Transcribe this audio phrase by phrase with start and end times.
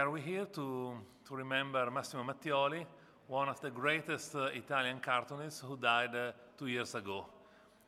[0.00, 0.94] Are we here to,
[1.26, 2.86] to remember Massimo Mattioli,
[3.28, 7.26] one of the greatest uh, Italian cartoonists who died uh, two years ago.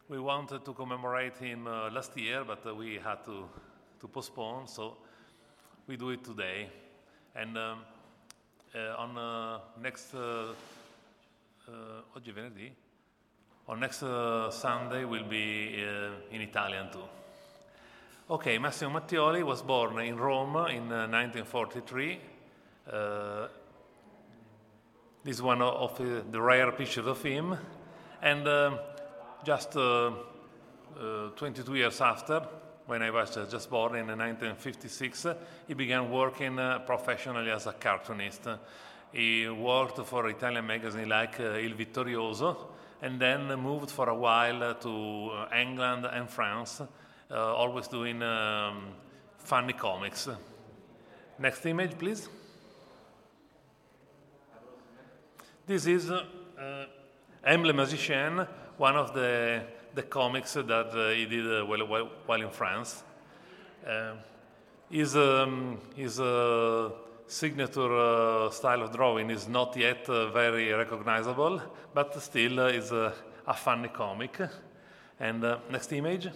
[0.09, 3.49] We wanted to commemorate him uh, last year, but uh, we had to,
[4.01, 4.99] to postpone, so
[5.87, 6.69] we do it today.
[7.35, 7.79] And um,
[8.75, 10.15] uh, on uh, next
[12.15, 12.73] oggi venerdì?
[13.69, 14.05] On next
[14.51, 15.83] Sunday will be
[16.31, 17.22] in Italian too.
[18.31, 22.21] Okay, Massimo Mattioli was born in Rome in uh, 1943.
[22.87, 23.49] Uh,
[25.25, 27.57] this is one of uh, the rare pictures of him.
[28.23, 28.79] And um
[29.45, 30.13] just uh,
[31.01, 32.41] uh, 22 years after,
[32.87, 35.27] when I was uh, just born in 1956,
[35.67, 38.47] he began working uh, professionally as a cartoonist.
[39.13, 42.57] He worked for Italian magazines like uh, Il Vittorioso
[43.03, 46.87] and then moved for a while uh, to uh, England and France, uh,
[47.33, 48.95] always doing um,
[49.39, 50.29] funny comics.
[51.39, 52.29] Next image, please.
[55.67, 56.25] This is uh,
[56.59, 56.85] uh,
[57.45, 57.65] M.
[57.65, 59.63] Le Magicien, one of the,
[59.95, 63.03] the comics that uh, he did uh, while, while, while in France.
[63.87, 64.15] Uh,
[64.91, 66.91] his um, his uh,
[67.27, 71.61] signature uh, style of drawing is not yet uh, very recognizable,
[71.95, 73.15] but still uh, is a,
[73.55, 74.39] funny comic.
[75.19, 76.29] And uh, next image.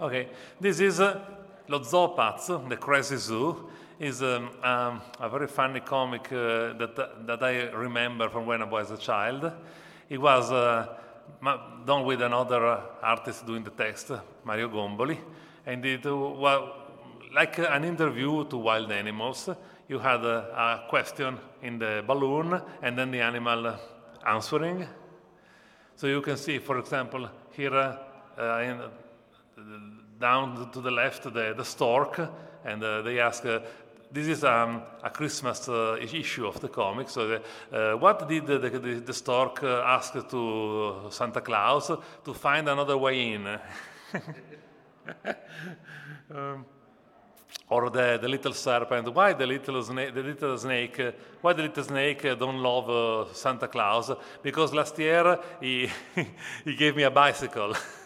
[0.00, 1.20] Okay, this is uh,
[1.68, 3.68] Lo Zoo Pazzo, the Crazy Zoo.
[3.98, 8.64] is um, um, a very funny comic uh, that, that I remember from when I
[8.64, 9.52] was a child.
[10.08, 10.96] It was uh,
[11.84, 14.10] done with another artist doing the text,
[14.42, 15.18] Mario Gomboli,
[15.66, 16.70] and it was
[17.34, 19.50] like an interview to wild animals.
[19.86, 23.76] You had a, a question in the balloon, and then the animal
[24.26, 24.86] answering.
[25.94, 28.80] So you can see, for example, here uh, in
[30.18, 32.20] down to the left the, the stork,
[32.64, 33.44] and they ask,
[34.12, 37.08] this is um, a Christmas uh, issue of the comic.
[37.08, 37.40] So,
[37.72, 41.92] uh, what did the, the, the stork uh, ask to Santa Claus
[42.24, 43.46] to find another way in?
[46.34, 46.64] um,
[47.68, 49.14] or the, the little serpent.
[49.14, 50.12] Why the little snake?
[50.12, 51.00] The little snake.
[51.40, 54.10] why the little snake don't love uh, Santa Claus?
[54.42, 55.88] Because last year he
[56.64, 57.74] he gave me a bicycle.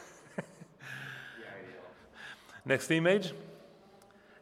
[2.65, 3.33] Next image,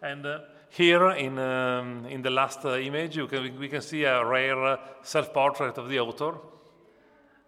[0.00, 0.26] and.
[0.26, 0.38] Uh,
[0.72, 4.78] here in, um, in the last uh, image, can, we can see a rare uh,
[5.02, 6.38] self-portrait of the author.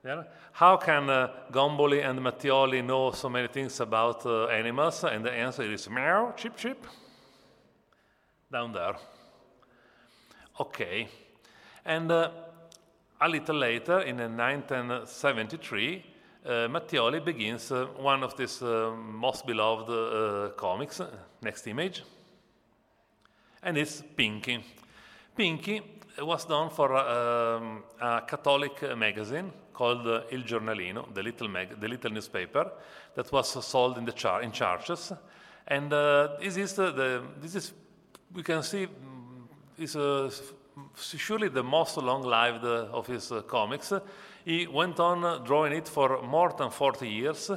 [0.04, 0.24] Yeah.
[0.52, 5.04] How can uh, Gomboli and Mattioli know so many things about uh, animals?
[5.04, 6.86] And the answer is meow, chip, chip,
[8.52, 8.96] down there.
[10.60, 11.08] Okay.
[11.86, 12.30] And a
[13.26, 16.00] little later, in 1973, uh,
[16.44, 21.00] Mattioli begins one of his most beloved comics.
[21.42, 22.02] Next image
[23.64, 24.62] and it's Pinky.
[25.34, 25.80] Pinky
[26.18, 31.88] was done for um, a Catholic magazine called uh, Il Giornalino, the little, mag- the
[31.88, 32.70] little newspaper
[33.14, 35.12] that was sold in, the in churches.
[35.66, 37.72] And uh, this is the, the, this is
[38.32, 39.46] we can see mm,
[39.78, 40.30] is uh,
[40.96, 43.92] surely the most long-lived of his uh, comics.
[44.44, 47.50] He went on drawing it for more than 40 years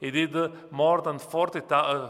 [0.00, 0.34] he did
[0.70, 2.08] more than 40, uh,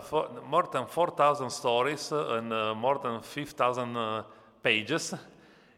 [0.48, 4.22] more than 4,000 stories and uh, more than 5,000 uh,
[4.62, 5.14] pages.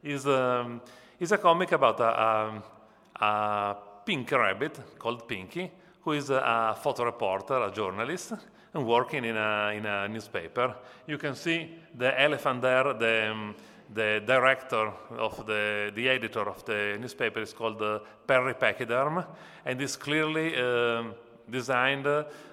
[0.03, 0.81] Is um,
[1.19, 3.77] is a comic about a, a, a,
[4.07, 5.71] pink rabbit called Pinky,
[6.03, 8.33] who is a, photo reporter, a journalist,
[8.73, 10.77] and working in a, in a newspaper.
[11.07, 13.55] You can see the elephant there, the, um,
[13.93, 19.25] the director of the, the editor of the newspaper is called uh, Perry Pachyderm,
[19.65, 21.15] and is clearly um,
[21.51, 22.07] designed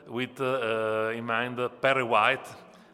[0.08, 2.48] with uh, in mind Perry White,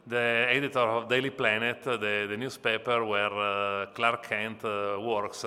[0.08, 5.46] the editor of Daily Planet, the, the newspaper where uh, Clark Kent uh, works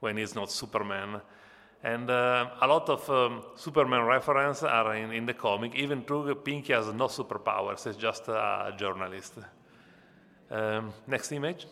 [0.00, 1.20] when he's not Superman.
[1.82, 6.34] And uh, a lot of um, Superman references are in, in, the comic, even though
[6.34, 9.34] Pinky has no superpowers, he's just a journalist.
[10.50, 11.66] Um, next image.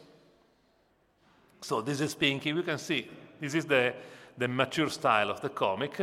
[1.64, 2.52] So this is Pinky.
[2.52, 3.08] We can see
[3.40, 3.94] this is the,
[4.36, 5.98] the mature style of the comic.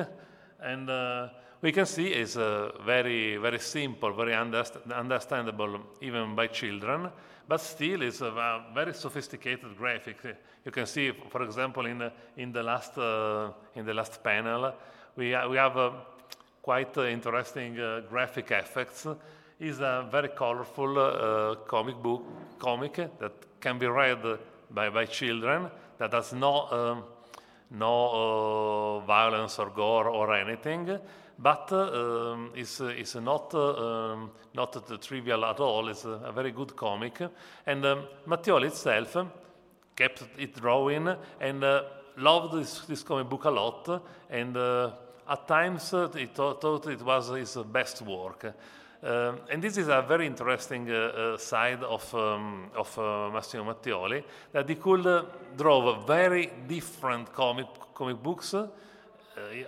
[0.60, 1.28] And uh,
[1.62, 7.12] we can see is uh, very, very simple, very underst- understandable even by children,
[7.48, 10.18] but still is a very sophisticated graphic.
[10.66, 14.74] You can see, for example, in the, in the, last, uh, in the last panel,
[15.16, 15.92] we, we have uh,
[16.60, 19.06] quite interesting uh, graphic effects.
[19.60, 22.24] It's a very colorful uh, comic book,
[22.57, 24.40] comic that can be read
[24.73, 27.03] by, by children that has no,
[27.71, 31.00] no uh, violence or gore or anything
[31.41, 35.89] but um, it's, it's not, um, not trivial at all.
[35.89, 37.19] It's a, a very good comic.
[37.65, 39.18] And um, Mattioli itself
[39.95, 41.09] kept it drawing
[41.39, 41.83] and uh,
[42.18, 44.03] loved this, this, comic book a lot.
[44.29, 44.91] And uh,
[45.27, 48.53] at times uh, he thought, it was his best work.
[49.03, 52.95] Uh, and this is a very interesting uh, uh, side of, um, of
[53.33, 55.25] Massimo Mattioli, that he could
[55.57, 57.65] draw very different comic,
[57.95, 58.53] comic books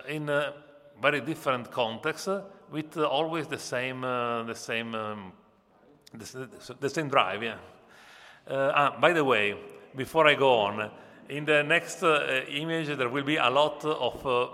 [0.08, 0.30] in
[1.00, 2.28] very different contexts
[2.70, 5.32] with uh, always the same, uh, the same, um,
[6.12, 6.48] the,
[6.80, 7.42] the, same drive.
[7.42, 7.56] Yeah.
[8.48, 9.54] Uh, ah, by the way,
[9.96, 10.90] before I go on,
[11.28, 14.48] in the next uh, image there will be a lot of uh,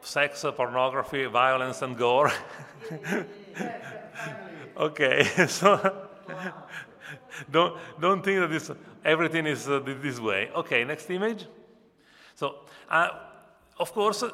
[0.00, 2.32] sex, pornography, violence, and gore.
[4.76, 5.78] okay, so
[7.50, 8.70] don't don't think that this
[9.04, 10.50] everything is uh, this way.
[10.54, 11.46] Okay, next image.
[12.34, 12.56] So,
[13.78, 14.24] of course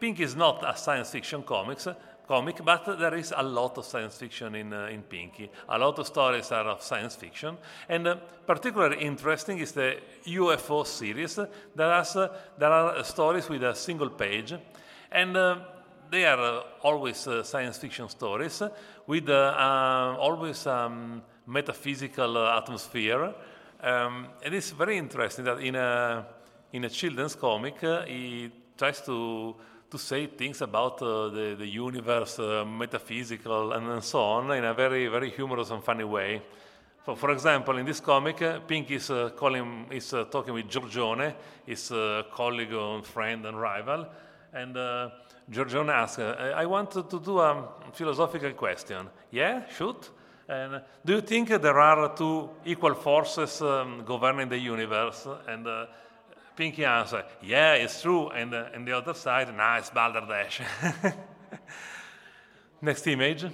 [0.00, 1.88] Pink is not a science fiction comics,
[2.26, 5.50] comic, but there is a lot of science fiction in, uh, in Pinky.
[5.68, 7.56] A lot of stories are of science fiction.
[7.88, 9.96] And uh, particularly interesting is the
[10.26, 11.36] UFO series.
[11.36, 14.54] There, has, uh, there are stories with a single page.
[15.10, 15.58] And uh,
[16.10, 18.62] they are uh, always uh, science fiction stories
[19.06, 23.34] with always um, metaphysical atmosphere.
[23.80, 26.26] Um, it is very interesting that in a,
[26.72, 29.54] in a children's comic, he tries to
[29.90, 34.74] to say things about uh, the, the universe, uh, metaphysical, and, so on in a
[34.74, 36.42] very, very humorous and funny way.
[37.04, 40.68] For, for example, in this comic, uh, Pink is, uh, calling, is uh, talking with
[40.68, 41.34] Giorgione,
[41.64, 44.06] his uh, colleague and friend and rival,
[44.52, 44.74] and
[45.50, 49.08] Giorgione asks, I want to, do a philosophical question.
[49.30, 50.10] Yeah, shoot.
[50.48, 55.26] And do you think there are two equal forces um, governing the universe?
[55.46, 55.66] And
[56.58, 58.30] Pinky answer, yeah, it's true.
[58.30, 60.60] And, uh, and the other side, nah, it's Balderdash.
[62.82, 63.46] Next image.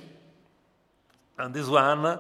[1.37, 2.19] And this one, uh,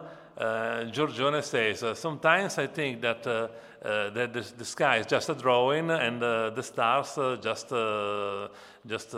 [0.92, 3.48] Giorgione says, uh, sometimes I think that, uh, uh,
[3.84, 7.68] that the, the, sky is just a drawing and uh, the stars just,
[8.86, 9.10] just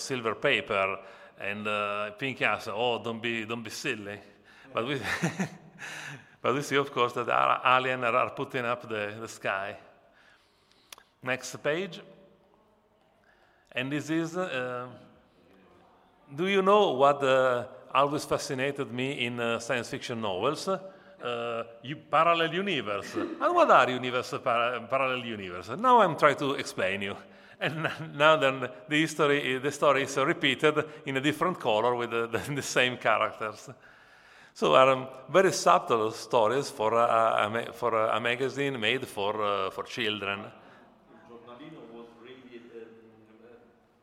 [0.00, 0.98] silver paper.
[1.40, 4.18] And uh, Pinky asks, oh, don't be, don't be silly.
[4.72, 5.00] But we,
[6.42, 9.76] but we see, of course, that our aliens are putting up the, the sky.
[11.22, 12.00] Next page.
[13.72, 14.88] And this is, uh,
[16.34, 20.68] do you know what uh, always fascinated me in uh, science fiction novels?
[21.22, 23.14] Uh, you, parallel universe.
[23.16, 25.70] and what are universe, para parallel universe?
[25.76, 27.16] Now I'm trying to explain you.
[27.60, 32.26] And now then the history, the story is repeated in a different color with the,
[32.32, 33.68] the, the same characters.
[34.58, 39.70] So are um, very subtle stories for a, a, for a, magazine made for, uh,
[39.70, 40.46] for children.
[41.28, 42.90] Giornalino was really um,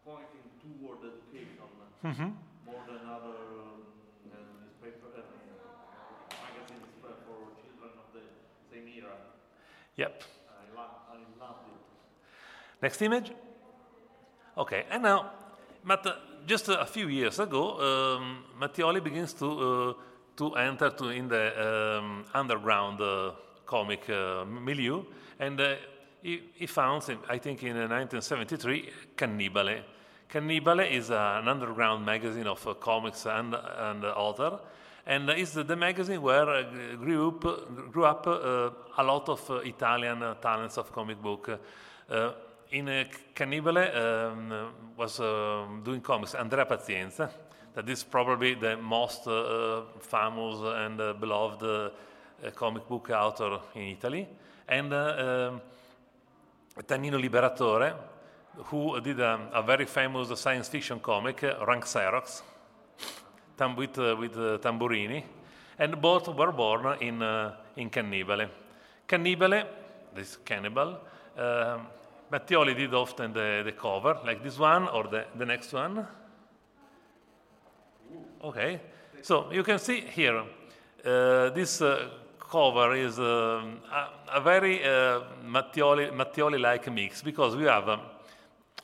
[0.05, 1.67] pointing toward education
[2.03, 2.31] mm -hmm.
[2.65, 3.83] more than other um,
[4.31, 5.23] uh, newspaper uh,
[6.45, 6.87] magazines
[7.25, 8.23] for children of the
[8.71, 9.15] same era.
[9.97, 10.23] Yep.
[10.77, 12.81] I, I loved it.
[12.81, 13.31] Next image.
[14.57, 15.31] Okay, and now,
[15.83, 16.13] but uh,
[16.45, 19.93] just a few years ago, um, Mattioli begins to uh,
[20.37, 23.31] to enter to in the um, underground uh,
[23.65, 25.03] comic uh, milieu,
[25.39, 25.75] and uh,
[26.21, 29.83] he, he found, I think, in 1973, Cannibale.
[30.27, 34.59] Cannibale is an underground magazine of comics and and author,
[35.05, 36.63] and it's the, magazine where
[36.97, 41.59] grew up, grew up a lot of Italian talents of comic book.
[42.71, 47.29] In uh, Cannibale um, was uh, doing comics, Andrea Pazienza,
[47.75, 53.81] that is probably the most uh, famous and uh, beloved uh, comic book author in
[53.83, 54.27] Italy,
[54.67, 55.61] and um,
[56.87, 57.93] Tanino Liberatore,
[58.65, 62.41] who did a, a, very famous science fiction comic, Rank Xerox,
[63.59, 65.23] with, with Tamburini,
[65.79, 67.21] and both were born in,
[67.75, 68.49] in Cannibale.
[69.07, 69.65] Cannibale,
[70.13, 70.99] this cannibal,
[71.37, 71.87] um,
[72.31, 76.07] Mattioli did often the, the cover, like this one or the, the next one.
[78.43, 78.81] Okay,
[79.21, 80.43] so you can see here,
[81.05, 82.09] uh, this uh,
[82.39, 84.79] cover is uh, a, a, very
[85.45, 87.99] Mattioli, Mattioli-like mix because we have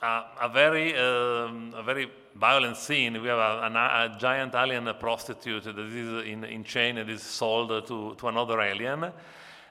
[0.02, 3.20] a, a, very, um, a very violent scene.
[3.20, 7.86] We have a, a, giant alien prostitute that is in, in chain and is sold
[7.86, 9.12] to, to another alien.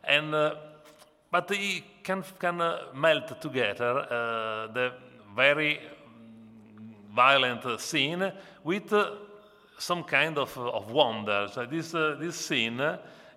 [0.04, 0.56] And uh,
[1.32, 4.92] but he can, can uh, melt together uh, the
[5.34, 5.80] very
[7.16, 8.32] violent scene
[8.66, 9.12] with uh,
[9.78, 11.48] some kind of, of wonder.
[11.52, 12.82] So this, uh, this scene,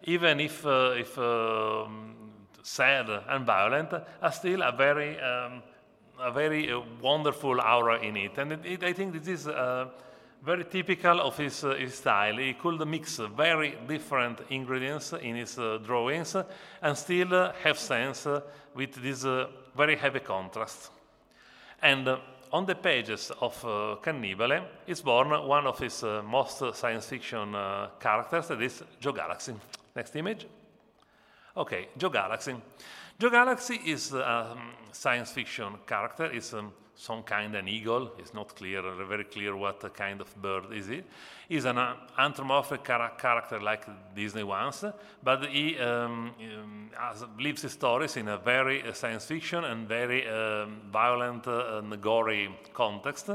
[0.03, 2.17] even if, if um,
[2.63, 5.63] sad and violent, are still a very, um,
[6.21, 8.38] a very uh, wonderful aura in it.
[8.38, 9.49] And it, it, I think this is
[10.44, 12.37] very typical of his, uh, his, style.
[12.37, 16.37] He could mix very different ingredients in his uh, drawings
[16.83, 18.42] and still uh, have sense uh,
[18.75, 20.90] with this uh, very heavy contrast.
[21.80, 22.18] And uh,
[22.52, 27.52] on the pages of Cannibale is born one of his most science fiction
[27.99, 29.54] characters, that is Joe Galaxy.
[29.97, 30.47] Next image.
[31.56, 32.54] Okay, Joe Galaxy.
[33.16, 36.25] Joe Galaxy is a um, science fiction character.
[36.25, 38.11] It's um, some kind of eagle.
[38.18, 41.06] It's not clear, very clear what kind of bird is it.
[41.49, 44.85] He's an uh, anthropomorphic character like Disney ones,
[45.23, 49.87] but he um, um, has, lives his stories in a very uh, science fiction and
[49.87, 53.30] very um, violent uh, and gory context.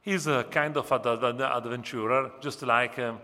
[0.00, 3.20] He's a kind of ad adventurer, just like um,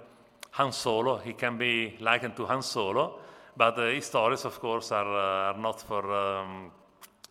[0.53, 1.19] Han Solo.
[1.19, 3.19] He can be likened to Han Solo,
[3.59, 6.71] but uh, his stories, of course, are, uh, are not for um,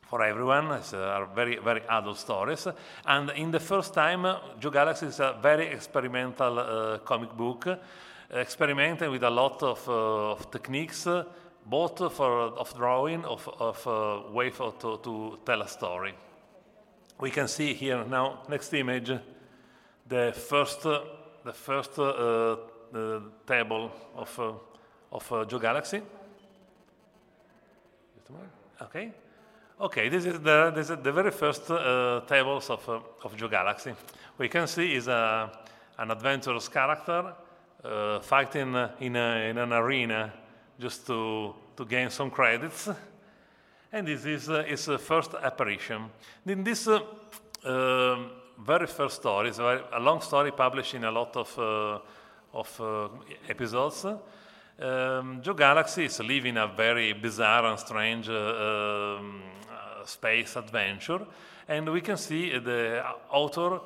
[0.07, 0.71] for everyone.
[0.71, 2.67] It's uh, very, very adult stories.
[3.05, 4.25] And in the first time,
[4.59, 7.67] Joe Galaxy is a very experimental uh, comic book,
[8.33, 11.07] experimenting with a lot of, uh, of techniques,
[11.65, 16.13] both for of drawing, of, of uh, way for, to, to tell a story.
[17.19, 19.11] We can see here now, next image,
[20.07, 22.55] the first, the first uh,
[23.45, 24.53] table of, uh,
[25.11, 26.01] of Joe Galaxy.
[28.81, 29.11] Okay.
[29.79, 33.47] Okay, this is the, this is the very first uh, tables of, uh, of Joe
[33.47, 33.93] Galaxy.
[34.37, 35.51] We can see is a,
[35.97, 37.33] an adventurous character
[37.83, 40.33] uh, fighting in, a, in, an arena
[40.79, 42.89] just to, to gain some credits.
[43.91, 46.09] And this is uh, his first apparition.
[46.45, 46.99] In this uh,
[47.63, 51.99] um, very first story, it's a, a, long story published in a lot of, uh,
[52.53, 54.05] of episodes.
[54.79, 59.41] Um, Joe Galaxy is living a very bizarre and strange um,
[60.05, 61.25] space adventure.
[61.67, 63.81] And we can see the author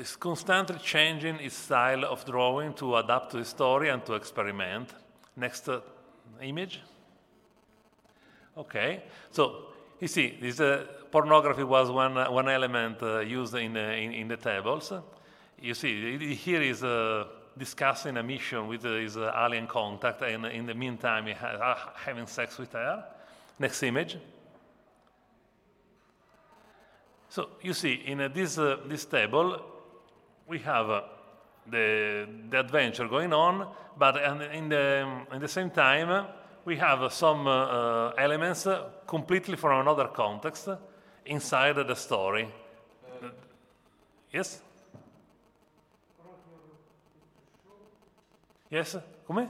[0.00, 4.94] is constantly changing his style of drawing to adapt to the story and to experiment.
[5.36, 5.80] Next uh,
[6.40, 6.80] image.
[8.56, 9.66] Okay, so
[10.00, 14.12] you see, this uh, pornography was one, uh, one element uh, used in, uh, in,
[14.12, 14.92] in, the tables.
[15.60, 17.26] You see, here is uh,
[17.58, 22.58] discussing a mission with his alien contact, and in the meantime, he ha having sex
[22.58, 23.04] with her.
[23.58, 24.18] Next image.
[27.28, 29.60] So you see, in uh, this, uh, this table,
[30.46, 31.02] we have uh,
[31.70, 34.16] the, the adventure going on, but
[34.54, 36.26] in the, in the same time,
[36.64, 38.66] we have some uh, elements
[39.06, 40.68] completely from another context
[41.24, 42.48] inside the story.
[44.32, 44.60] Yes?
[48.76, 48.94] Yes?
[49.26, 49.48] Come?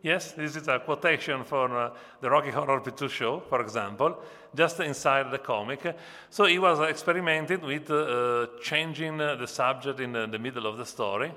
[0.00, 4.16] Yes, this is a quotation from uh, the Rocky Horror Picture Show, for example,
[4.54, 5.94] just inside the comic.
[6.30, 10.86] So he was experimenting with uh, changing uh, the subject in the middle of the
[10.86, 11.30] story.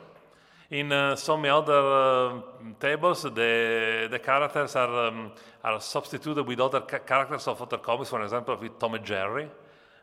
[0.69, 2.41] In uh, some other uh,
[2.79, 5.33] tables, the, the characters are, um,
[5.65, 9.49] are substituted with other ca characters of other comics, for example, with Tom and Jerry.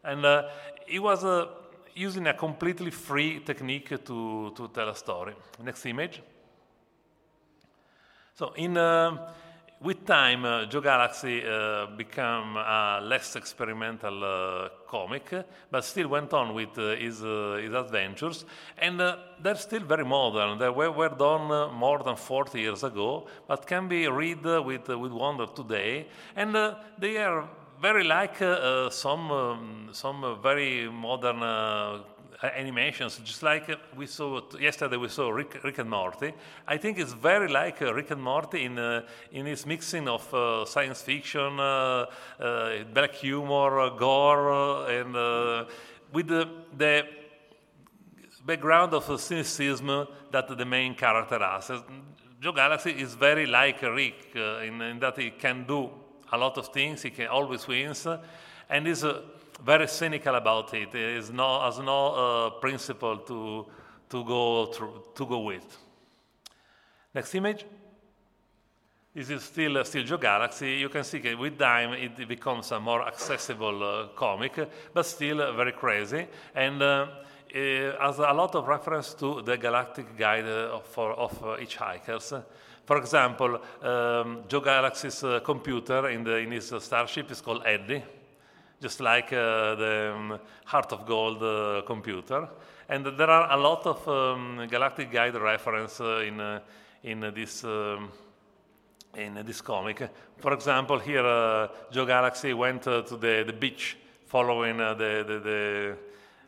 [0.04, 0.42] And uh,
[0.86, 1.24] he was
[1.94, 5.34] using a completely free technique to, to tell a story.
[5.62, 6.22] Next image.
[8.34, 9.32] So in, uh,
[9.80, 15.32] with time, uh, Joe Galaxy uh, became a less experimental uh, comic,
[15.70, 18.44] but still went on with uh, his, uh, his adventures.
[18.76, 19.00] And
[19.40, 20.58] they're still very modern.
[20.58, 25.12] They were, were done more than 40 years ago, but can be read with, with
[25.12, 26.08] wonder today.
[26.34, 26.56] And
[26.98, 27.48] they are
[27.80, 28.38] very like
[28.90, 31.42] some, um, some very modern
[32.42, 36.32] animations, just like we saw yesterday, we saw Rick, Rick and Morty.
[36.66, 40.32] I think it's very like uh, Rick and Morty in uh, in its mixing of
[40.32, 42.06] uh, science fiction, uh,
[42.38, 45.66] uh, black humor, uh, gore, and
[46.12, 47.06] with the, the,
[48.46, 51.70] background of cynicism that the main character has.
[52.40, 55.90] Joe Galaxy is very like Rick in, in, that he can do
[56.32, 57.02] a lot of things.
[57.02, 58.06] He can always wins,
[58.68, 59.04] and is
[59.64, 60.94] very cynical about it.
[60.94, 63.66] It is no, has no uh, principle to,
[64.08, 65.78] to, go through, to go with.
[67.14, 67.64] Next image.
[69.14, 70.76] This is still, uh, still Joe Galaxy.
[70.76, 74.54] You can see that with time it becomes a more accessible uh, comic,
[74.94, 76.26] but still uh, very crazy.
[76.54, 77.06] And uh,
[77.52, 82.44] has a lot of reference to the Galactic Guide of, for, of uh, hitchhikers.
[82.88, 88.02] For example, um, Joe Galaxy's uh, computer in, the, in his starship is called Eddie
[88.80, 92.48] just like uh, the um, Heart of Gold uh, computer.
[92.88, 96.60] And there are a lot of um, Galactic Guide reference uh, in, uh,
[97.02, 98.10] in this um,
[99.14, 100.08] in this comic.
[100.38, 105.40] For example, here uh, Joe Galaxy went uh, to the, the beach following the, the,
[105.40, 105.96] the,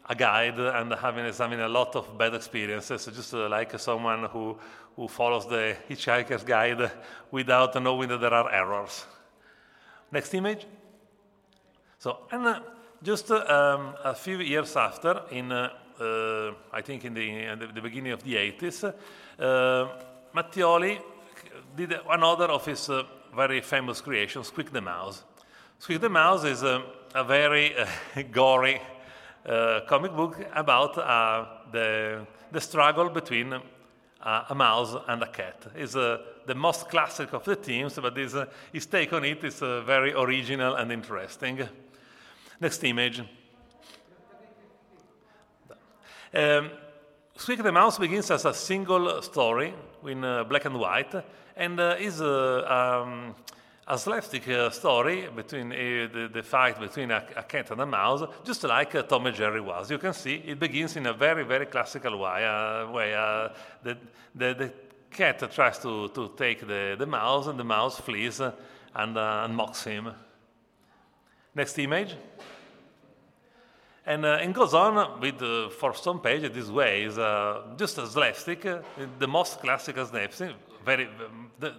[0.09, 4.57] a guide and having, having a lot of bad experiences, just like someone who,
[5.01, 6.91] who follows the hitchhiker's guide
[7.31, 9.07] without knowing that there are errors.
[10.13, 10.67] Next image.
[11.99, 12.61] So, and uh,
[13.03, 17.59] just uh, um, a few years after, in uh, uh I think in the, in
[17.75, 19.89] the, beginning of the 80s, uh,
[20.35, 21.01] Mattioli
[21.75, 25.25] did another of his uh, very famous creations, Squeak the Mouse.
[25.79, 26.85] Squeak the Mouse is a,
[27.15, 27.75] a very
[28.31, 28.83] gory
[29.89, 30.95] comic book about
[31.73, 33.63] the, the struggle between
[34.23, 35.67] uh, a mouse and a cat.
[35.75, 39.43] It's uh, the most classic of the themes, but his, uh, his take on it
[39.45, 41.69] is very original and interesting.
[42.61, 43.23] Next image.
[46.33, 46.71] Um,
[47.37, 49.73] Squeak the Mouse begins as a single story
[50.07, 51.15] in uh, black and white
[51.57, 53.35] and uh, is uh, um,
[53.91, 57.87] a slapstick uh, story between uh, the, the, fight between a, a, cat and a
[57.87, 59.91] mouse, just like uh, Tom and Jerry was.
[59.91, 62.41] You can see it begins in a very, very classical way.
[62.93, 63.11] way
[63.83, 63.99] the,
[64.35, 64.73] the, the,
[65.11, 68.55] cat tries to, to take the, the mouse, and the mouse flees and,
[68.95, 70.09] and mocks him.
[71.53, 72.15] Next image.
[74.07, 77.99] And, uh, and goes on with, uh, for some pages, this way is uh, just
[77.99, 78.83] a slapstick, uh,
[79.19, 81.09] the most classical slapstick, very,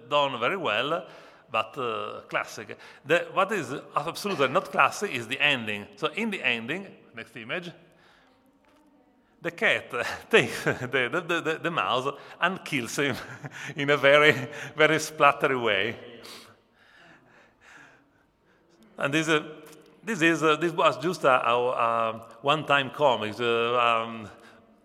[0.10, 1.08] done very well,
[1.52, 2.78] but uh, classic.
[3.06, 5.88] The, what is absolutely not classic is the ending.
[5.98, 7.72] So in the ending, next image,
[9.42, 9.92] the cat
[10.30, 13.16] takes the, the, the, the, mouse and kills him
[13.76, 14.34] in a very,
[14.76, 15.96] very splattery way.
[18.98, 19.42] And this is
[20.04, 23.40] this, is, uh, this was just a, a, a one-time comic.
[23.40, 24.30] Uh, um,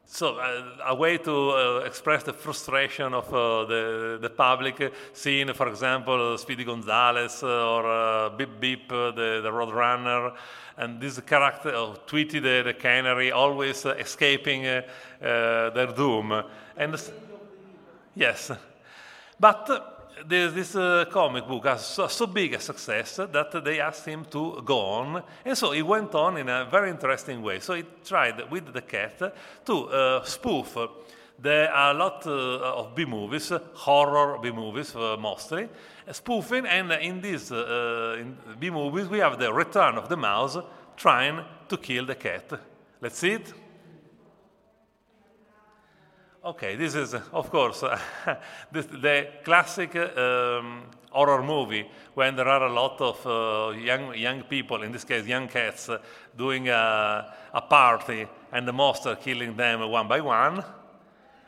[0.06, 4.90] so uh, a way to uh, express the frustration of uh, the, the public, uh,
[5.12, 10.34] seeing, for example, Speedy Gonzales uh, or uh, Beep Beep, the, the Roadrunner,
[10.78, 16.42] and this character of Tweety the, the Canary, always escaping their doom.
[16.76, 16.96] And
[18.14, 18.52] yes,
[19.40, 24.06] but this, this uh, comic book has so, so, big a success that they asked
[24.06, 25.22] him to go on.
[25.44, 27.60] And so he went on in a very interesting way.
[27.60, 29.18] So he tried with the cat
[29.66, 30.76] to uh, spoof.
[31.38, 35.68] There are a lot uh, of B movies, horror B movies uh, mostly,
[36.10, 36.66] spoofing.
[36.66, 38.24] And in these uh,
[38.58, 40.56] B movies, we have the return of the mouse
[40.96, 42.50] trying to kill the cat.
[43.02, 43.65] Let's see it.
[46.46, 47.80] Okay, this is, of course,
[48.72, 54.84] the classic um, horror movie when there are a lot of uh, young, young people,
[54.84, 55.98] in this case young cats, uh,
[56.38, 60.62] doing a, a, party and the monster killing them one by one.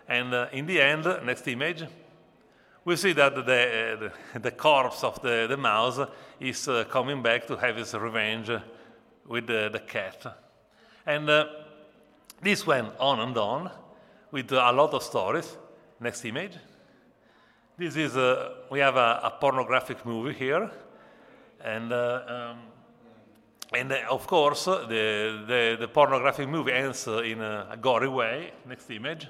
[0.09, 1.85] And uh, in the end, next image,
[2.85, 6.01] we see that the, the, the corpse of the, the mouse
[6.41, 8.51] is uh, coming back to have his revenge
[9.29, 10.27] with the, the cat.
[11.07, 11.47] And uh,
[12.43, 13.71] this went on and on
[14.31, 15.57] with a lot of stories.
[16.01, 16.57] Next image.
[17.77, 20.71] This is, a, we have a, a pornographic movie here.
[21.64, 22.59] And, uh, um,
[23.73, 28.53] and uh, of course, the, the, the, pornographic movie ends in a, a gory way.
[28.67, 29.29] Next image.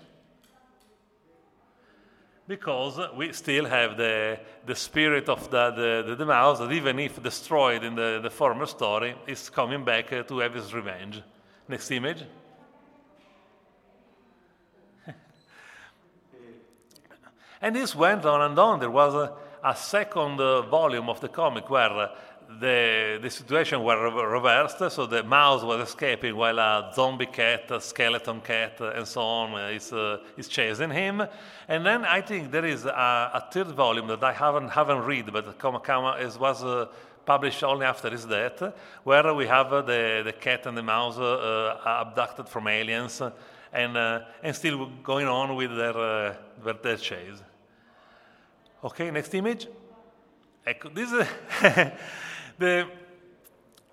[2.46, 7.22] Because we still have the, the spirit of the, the, the, mouse that even if
[7.22, 11.20] destroyed in the, the former story, is coming back to have his revenge.
[11.68, 12.24] Next image.
[17.60, 18.80] And this went on and on.
[18.80, 19.32] There was a,
[19.64, 22.08] a second uh, volume of the comic where uh,
[22.60, 27.80] the, the situation was reversed, so the mouse was escaping while a zombie cat, a
[27.80, 31.22] skeleton cat, uh, and so on uh, is, uh, is chasing him.
[31.68, 35.30] And then I think there is a, a third volume that I haven't, haven't read,
[35.30, 36.86] but Kamakama is, was uh,
[37.26, 38.62] published only after his death,
[39.04, 43.20] where we have the, the cat and the mouse abducted from aliens
[43.74, 47.42] and, and still going on with their, their chase.
[48.84, 49.66] Okay, next image.
[50.64, 51.10] Ecco, this,
[52.58, 52.86] the,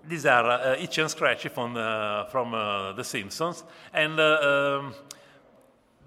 [0.06, 3.64] these are uh, Itchy and Scratchy from, uh, from uh, The Simpsons.
[3.92, 4.94] And uh, um,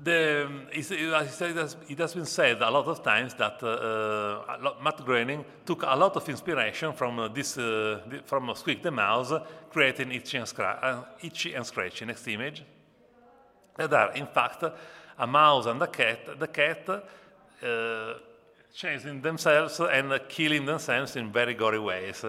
[0.02, 5.84] the, it, has, been said a lot of times that uh, uh, Matt Groening took
[5.84, 7.56] a lot of inspiration from this,
[8.24, 9.34] from Squeak the Mouse,
[9.72, 12.06] creating Itchy and, Scra- Itchy and Scratchy.
[12.06, 12.64] Next image.
[13.76, 14.64] That are, in fact,
[15.18, 16.40] a mouse and a cat.
[16.40, 16.88] The cat
[18.74, 22.24] chasing themselves and killing themselves in very gory ways.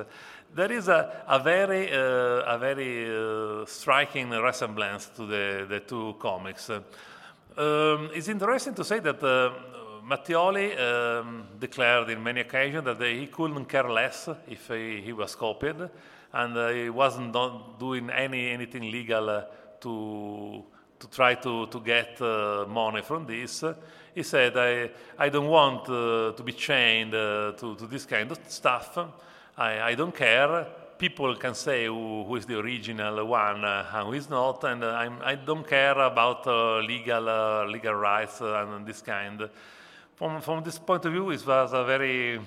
[0.55, 6.16] There is a, a very, uh, a very uh, striking resemblance to the, the two
[6.18, 6.70] comics.
[6.70, 9.53] Um, it's interesting to say that uh,
[10.05, 15.37] Mattioli um, declared in many occasions that he couldn't care less if he, he was
[15.37, 15.88] copied,
[16.33, 17.37] and uh, he wasn't
[17.79, 19.42] doing any, anything legal uh,
[19.81, 20.64] to,
[21.00, 23.64] to try to, to get uh, money from this.
[24.14, 28.30] He said, I, I don't want uh, to be chained uh, to, to this kind
[28.30, 28.98] of stuff.
[29.56, 30.66] I, I don't care.
[30.98, 34.84] People can say who, who is the original one uh, and who is not, and
[34.84, 39.48] uh, I'm, I do not care about uh, legal, legal rights and this kind.
[40.16, 42.40] From, from this point of view, it was a very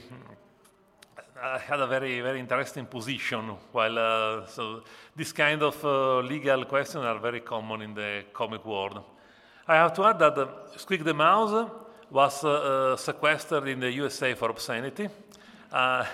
[1.46, 3.58] I had a very, very interesting position.
[3.74, 4.82] While uh, so
[5.14, 9.04] this kind of uh, legal questions are very common in the comic world.
[9.68, 11.70] I have to add that uh, Squeak the Mouse
[12.10, 15.10] was uh, uh, sequestered in the USA for obscenity.
[15.70, 16.06] Uh,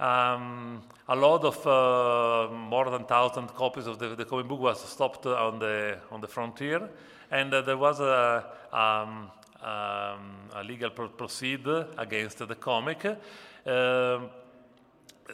[0.00, 4.80] um, a lot of uh, more than thousand copies of the, the, comic book was
[4.80, 6.88] stopped on the on the frontier,
[7.30, 9.30] and uh, there was a, um,
[9.62, 11.64] um, a legal pro- proceed
[11.96, 13.04] against the comic.
[13.64, 14.30] Um,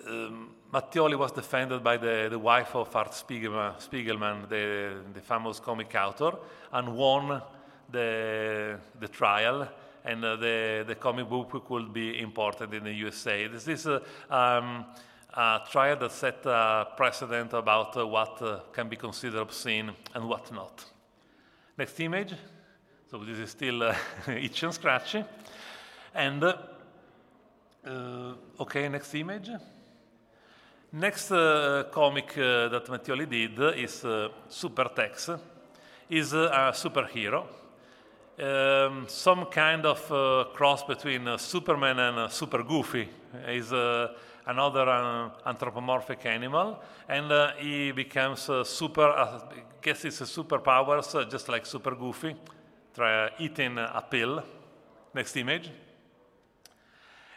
[0.06, 5.60] um, Mattioli was defended by the, the wife of Art Spiegelman, Spiegelman the, the famous
[5.60, 6.32] comic author,
[6.72, 7.40] and won
[7.90, 9.68] the, the trial.
[10.04, 13.46] And uh, the, the comic book could be imported in the USA.
[13.46, 14.84] This is a, um,
[15.32, 20.28] a trial that set a precedent about uh, what uh, can be considered obscene and
[20.28, 20.84] what not.
[21.78, 22.34] Next image.
[23.10, 23.94] So this is still uh,
[24.28, 25.24] itchy and scratchy.
[26.14, 29.50] And, uh, okay, next image.
[30.96, 35.28] Next uh, comic uh, that Mattioli did is uh, Super Tex.
[36.08, 37.46] Is a superhero,
[38.38, 43.08] um, some kind of uh, cross between uh, Superman and uh, Super Goofy.
[43.44, 44.10] A
[44.46, 46.78] another uh, anthropomorphic animal,
[47.08, 49.40] and uh, he becomes super, uh,
[49.82, 52.36] gets his superpowers uh, just like Super Goofy,
[52.94, 54.44] try eating a pill.
[55.12, 55.70] Next image.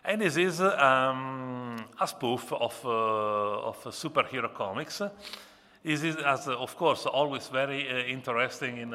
[0.07, 5.01] And this is um, a spoof of, uh, of superhero comics.
[5.83, 8.93] This is, as, of course, always very interesting in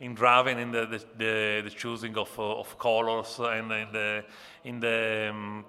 [0.00, 4.24] in driving in the, the, the, the choosing of, uh, of colors and in the,
[4.64, 5.64] in the um,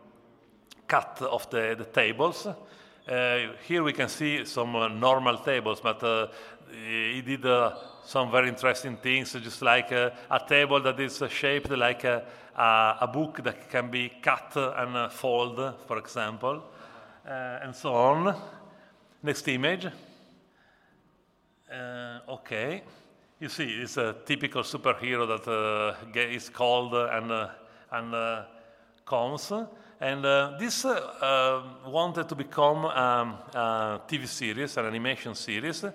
[0.87, 2.45] cut of the, the tables.
[2.45, 6.27] Uh, here we can see some uh, normal tables, but uh,
[6.71, 7.75] he did uh,
[8.09, 12.23] some very interesting things, just like uh, a table that is shaped like a,
[12.57, 16.63] a, a, book that can be cut and fold, for example,
[17.23, 18.35] and so on.
[19.21, 19.87] Next image.
[22.27, 22.81] okay.
[23.39, 27.49] You see, it's a typical superhero that uh, is called and, uh,
[27.91, 28.43] and uh,
[29.05, 29.53] comes.
[30.01, 35.85] And uh, this uh, uh, wanted to become um, a TV series, an animation series.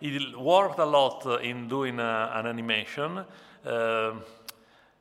[0.00, 3.24] He worked a lot in doing an animation.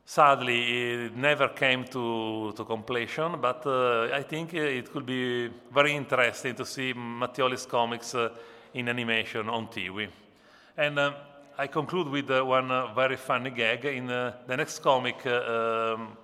[0.06, 6.56] sadly, it never came to, to completion, but I think it could be very interesting
[6.56, 8.16] to see Mattioli's comics
[8.74, 10.10] in animation on TV.
[10.78, 11.00] And
[11.62, 13.84] I conclude with uh, one uh, very funny gag.
[13.84, 16.18] In uh, the next comic, uh, um,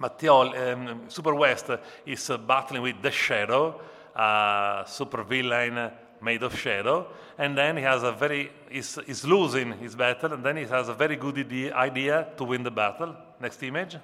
[0.00, 1.70] Mattioli, um, Super West
[2.06, 3.78] is uh, battling with the Shadow,
[4.14, 7.06] a super villain made of shadow,
[7.38, 10.88] and then he has a very is is losing his battle, and then he has
[10.88, 11.38] a very good
[11.72, 13.14] idea to win the battle.
[13.40, 13.96] Next image,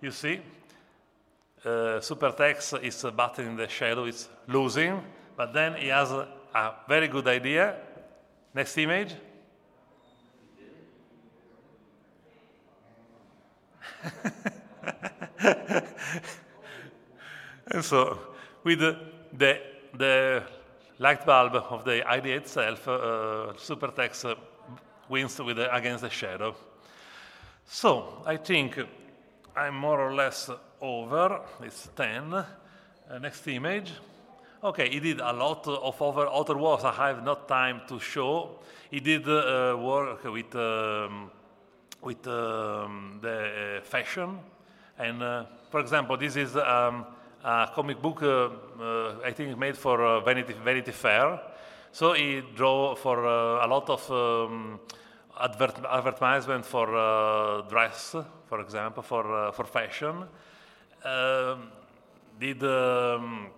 [0.00, 0.40] you see,
[1.64, 5.02] uh, Super Tex is battling the shadow, is losing,
[5.36, 7.76] but then he has a, a very good idea.
[8.52, 9.14] Next image.
[17.70, 18.18] and so,
[18.62, 18.98] with the,
[19.32, 19.60] the,
[19.96, 20.42] the,
[20.98, 24.34] light bulb of the idea itself, uh, Supertex uh,
[25.08, 26.54] wins with the, against the shadow.
[27.66, 28.78] So, I think
[29.56, 31.40] I'm more or less over.
[31.62, 32.34] It's 10.
[32.34, 32.44] Uh,
[33.20, 33.92] next image.
[34.62, 38.60] Okay, he did a lot of other, other works I have not time to show.
[38.90, 41.30] He did uh, work with um,
[42.04, 44.38] with um, the uh, fashion.
[44.98, 47.06] And uh, for example, this is um,
[47.74, 48.48] comic book uh,
[49.24, 51.40] I think made for Vanity, Vanity Fair.
[51.92, 54.80] So he drew for a lot of um,
[55.40, 60.24] advert advertisement for dress, for example, for, for fashion.
[61.04, 61.70] Um,
[62.40, 63.48] did um,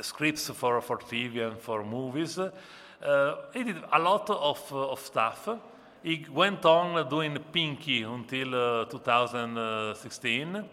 [0.00, 2.38] scripts for, for TV and for movies.
[2.38, 5.48] Uh, he did a lot of, uh, of stuff.
[6.02, 10.64] He went on doing Pinky until uh, 2016.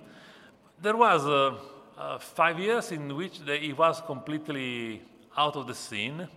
[0.81, 1.55] There was
[1.97, 5.01] uh, five years in which he was completely
[5.37, 6.27] out of the scene.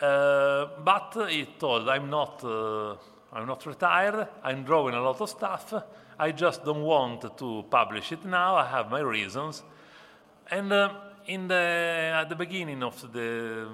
[0.00, 2.96] Uh, but he told, I'm not, uh,
[3.32, 5.72] I'm not retired, I'm drawing a lot of stuff,
[6.18, 9.62] I just don't want to publish it now, I have my reasons.
[10.50, 10.90] And uh,
[11.26, 13.68] in the, at the beginning of the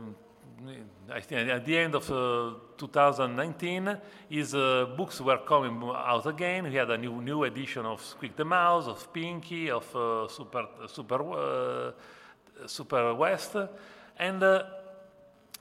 [1.11, 3.97] I think at the end of uh, 2019,
[4.29, 6.67] his uh, books were coming out again.
[6.67, 10.67] He had a new new edition of Squeak the Mouse, of Pinky, of uh, Super
[10.87, 11.93] Super uh,
[12.67, 13.57] Super West,
[14.19, 14.65] and uh,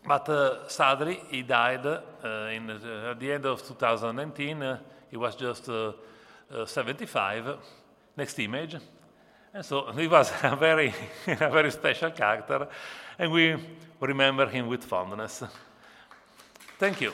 [0.05, 1.85] but uh, sadly he died
[2.53, 4.77] in at the end of 2019.
[5.09, 5.69] he was just
[6.65, 7.57] 75.
[8.17, 8.75] Next image.
[9.53, 10.93] And so he was a very,
[11.27, 12.67] a very special character,
[13.19, 13.55] and we
[13.99, 15.45] remember him with fondness.
[16.77, 17.13] Thank you.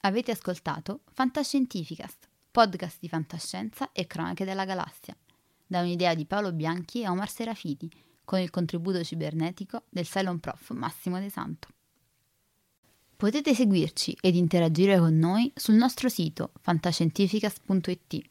[0.00, 5.14] Avete ascoltato Fantascientificast, podcast di fantascienza e cronache della galassia,
[5.66, 7.90] da un'idea di Paolo Bianchi e Omar Serafiti,
[8.24, 11.68] con il contributo cibernetico del Cylon Prof Massimo De Santo.
[13.16, 18.30] Potete seguirci ed interagire con noi sul nostro sito fantascientificast.it,